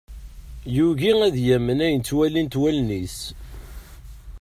[0.75, 3.19] Yugi ad yamen ayen ttwalint wallen-is.